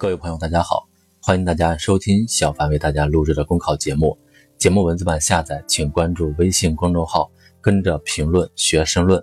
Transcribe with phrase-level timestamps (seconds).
[0.00, 0.88] 各位朋友，大家好，
[1.20, 4.16] 欢迎大家收听小凡为大家录制的公考节目。
[4.56, 7.30] 节目文字版下载，请关注微信公众号，
[7.60, 9.22] 跟着评论学申论。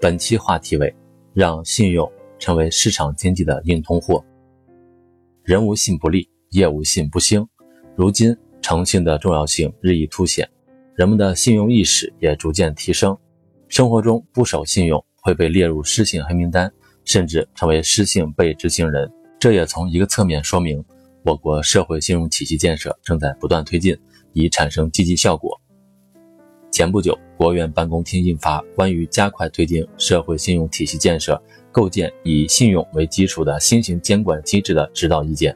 [0.00, 0.96] 本期话题为：
[1.34, 4.24] 让信用成为市场经济的硬通货。
[5.42, 7.46] 人无信不立，业无信不兴。
[7.94, 10.48] 如今，诚信的重要性日益凸显，
[10.94, 13.14] 人们的信用意识也逐渐提升。
[13.68, 16.72] 生活中不守信用会被列入失信黑名单，
[17.04, 19.06] 甚至成为失信被执行人。
[19.42, 20.84] 这也从一个侧面说明，
[21.24, 23.98] 我国社会信用体系建设正在不断推进，
[24.34, 25.60] 已产生积极效果。
[26.70, 31.42] 前不久，国务院办公厅印发《关于加快推进社会信用体系建设，
[31.72, 35.52] 构建以信用为基础的新型监管机制的指导意见》，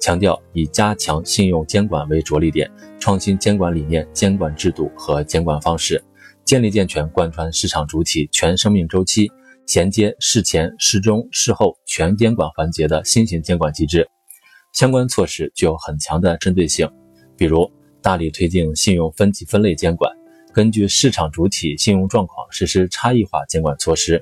[0.00, 2.66] 强调以加强信用监管为着力点，
[2.98, 6.02] 创新监管理念、监管制度和监管方式，
[6.46, 9.30] 建立健全贯穿市场主体全生命周期。
[9.66, 14.06] 衔接事前、事中、事后全监管环节的新型监管机制，
[14.72, 16.88] 相关措施具有很强的针对性。
[17.36, 17.70] 比如，
[18.02, 20.12] 大力推进信用分级分类监管，
[20.52, 24.18] 根据市场主体信用状况实施差异化监管措施；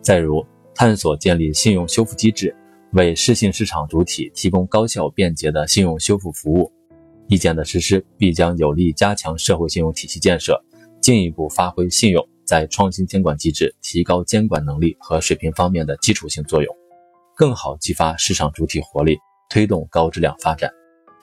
[0.00, 2.54] 再如，探索建立信用修复机制，
[2.92, 6.70] 为失信市场主体提供高效便捷的信用修复服务。
[7.28, 10.62] 意见的实施必将有力加强社会信用体系建设，
[11.00, 12.24] 进一步发挥信用。
[12.46, 16.74] 在创新监管机制、提高监管能力和水平方面的基础性作用，
[17.34, 19.18] 更好激发市场主体活力，
[19.50, 20.70] 推动高质量发展。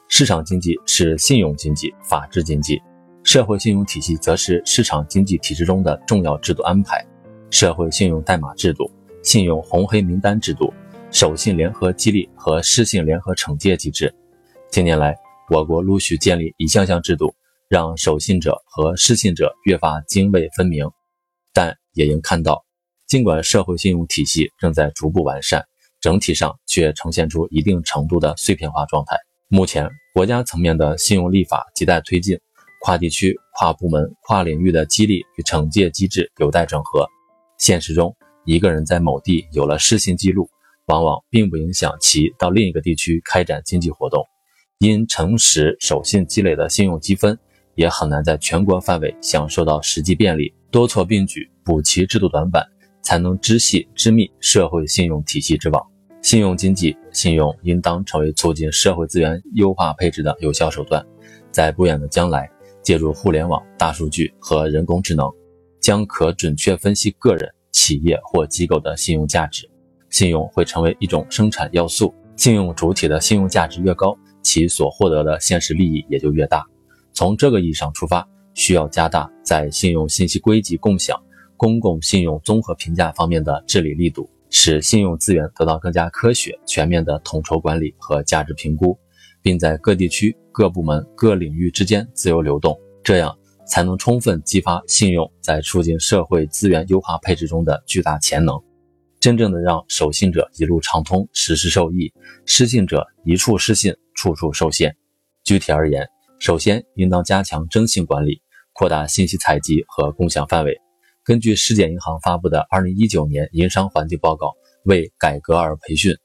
[0.10, 2.80] 市场经济是信用经济、法治经济，
[3.24, 7.04] 社会信用体系则是市场经济体制中的重要制度安排。
[7.50, 8.92] 社会信用代码制度、
[9.24, 10.74] 信用红黑名单制度、
[11.10, 14.14] 守信联合激励和失信联合惩戒机制，
[14.70, 15.16] 近年来，
[15.50, 17.34] 我国陆续建立一项项制度，
[17.70, 20.86] 让守信者和失信者越发泾渭分明。
[21.54, 22.66] 但也应看到，
[23.08, 25.64] 尽管社会信用体系正在逐步完善，
[26.02, 29.16] 整体上却呈现出一定程度的碎片化状态。
[29.48, 32.40] 目前，国家层面的信用立法亟待推进，
[32.82, 37.08] 跨地区、跨部门、跨领域的激励与惩戒机制有待整合。
[37.60, 38.16] 现实中，
[38.46, 40.50] 一个人在某地有了失信记录，
[40.88, 44.26] 往往并不影响其到另一个地区开展经济活动。
[44.80, 47.38] 因诚实守信积累的信用积分，
[47.76, 50.52] 也很难在全国范围享受到实际便利。
[50.74, 52.66] 多措并举，补齐制度短板，
[53.04, 55.80] 才能织细织密社会信用体系之网。
[56.24, 61.06] 信用经济，信用应当成为促进社会资源优化配置的有效手段。
[61.52, 62.50] 在不远的将来，
[62.82, 65.32] 借助互联网、大数据和人工智能，
[65.80, 69.70] 将可准确分析个人、企业或机构的信用价值。
[70.10, 72.12] 信用会成为一种生产要素。
[72.36, 76.66] 信用主体的信用价值越高，其所获得的现实利益也就越大。
[77.14, 78.28] 从这个意义上出发。
[78.54, 81.20] 需要加大在信用信息归集共享、
[81.58, 88.98] 公共信用综合评价方面的治理力度，使信用资源得到更加科学、全面的统筹管理和价值评估，
[89.42, 98.62] 并在各地区、各部门、各领域之间自由流动，这样才能充分激发信用在促进社会资源优化配置中的巨大潜能，
[99.20, 102.14] 真正的让守信者一路畅通、时时受益，
[102.46, 104.96] 失信者一处失信、处处受限。
[105.44, 106.08] 具体而言，
[106.40, 108.42] 首先，应当加强征信管理，
[108.74, 110.80] 扩大信息采集和共享范围。
[111.24, 114.48] 根据世界银行发布的《二零一九年营商环境报告》，
[114.84, 116.16] 为改革而培训，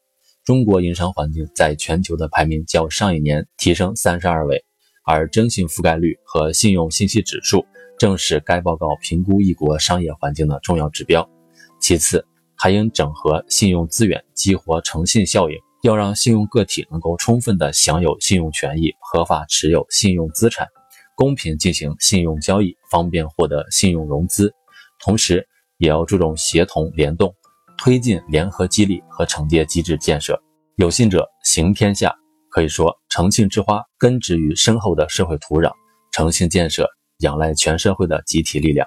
[0.45, 4.65] 中国营商环境在全球的排名较上一年提升三十二位，
[5.05, 7.65] 而征信覆盖率和信用信息指数
[7.99, 11.29] 正是该报告评估一国商业环境的重要指标。
[11.81, 12.27] 其次，
[12.57, 15.57] 还应整合信用资源，激活诚信效应。
[15.83, 20.67] 要让信用个体能够充分的享有信用权益，合法持有信用资产，
[21.19, 24.55] 公平进行信用交易，方便获得信用融资。
[25.01, 25.45] 同时，
[25.79, 27.35] 也要注重协同联动，
[27.77, 30.41] 推进联合激励和惩戒机制建设。
[30.77, 32.15] 有信者行天下，
[32.49, 35.73] 可以说诚信之花根植于深厚的社会土壤，
[36.13, 38.87] 诚信建设仰赖全社会的集体力量，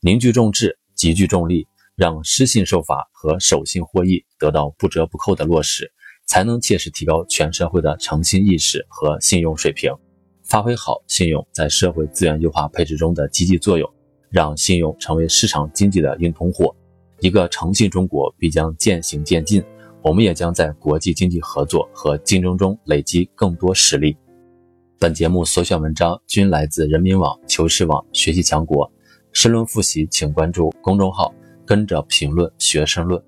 [0.00, 5.92] 凝聚众志，集聚众力，让失信受罚和守信获益得到不折不扣的落实。
[6.28, 9.92] 才能切实提高全社会的诚信意识和信用水平，
[10.46, 13.90] 发挥好信用在社会资源优化配置中的积极作用，
[14.30, 16.74] 让信用成为市场经济的硬通货。
[17.18, 19.60] 一个诚信中国必将渐行渐近，
[20.02, 24.16] 我们也将在国际经济合作和竞争中累积更多实力。
[25.00, 28.90] 本节目所选文章均来自人民网、求是网、学习强国。
[29.32, 31.34] 申论复习，请关注公众号，
[31.66, 33.20] 跟着评论学申论。